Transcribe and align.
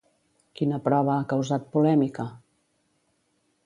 Quina 0.59 0.79
prova 0.87 1.13
ha 1.17 1.27
causat 1.35 1.71
polèmica? 1.77 2.29